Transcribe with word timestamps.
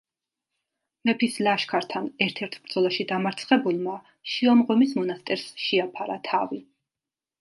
მეფის 1.09 1.35
ლაშქართან 1.47 2.07
ერთ-ერთ 2.27 2.57
ბრძოლაში 2.63 3.05
დამარცხებულმა 3.11 3.95
შიომღვიმის 4.33 4.97
მონასტერს 5.01 5.45
შეაფარა 5.67 6.17
თავი. 6.31 6.65